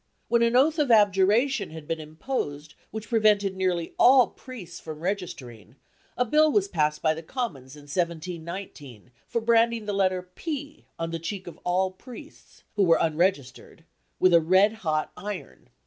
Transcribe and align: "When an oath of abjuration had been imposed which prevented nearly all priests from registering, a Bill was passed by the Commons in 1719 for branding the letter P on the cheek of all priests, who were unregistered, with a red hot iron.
"When 0.29 0.41
an 0.41 0.55
oath 0.55 0.79
of 0.79 0.89
abjuration 0.89 1.69
had 1.69 1.87
been 1.87 1.99
imposed 1.99 2.73
which 2.89 3.07
prevented 3.09 3.55
nearly 3.55 3.93
all 3.99 4.29
priests 4.29 4.79
from 4.79 4.99
registering, 4.99 5.75
a 6.17 6.25
Bill 6.25 6.51
was 6.51 6.67
passed 6.67 7.03
by 7.03 7.13
the 7.13 7.21
Commons 7.21 7.75
in 7.75 7.83
1719 7.83 9.11
for 9.27 9.41
branding 9.41 9.85
the 9.85 9.93
letter 9.93 10.23
P 10.33 10.87
on 10.97 11.11
the 11.11 11.19
cheek 11.19 11.45
of 11.45 11.59
all 11.63 11.91
priests, 11.91 12.63
who 12.75 12.83
were 12.83 12.97
unregistered, 12.99 13.83
with 14.19 14.33
a 14.33 14.41
red 14.41 14.73
hot 14.81 15.11
iron. 15.15 15.69